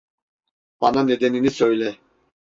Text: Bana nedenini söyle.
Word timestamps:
Bana 0.81 1.03
nedenini 1.05 1.49
söyle. 1.51 1.97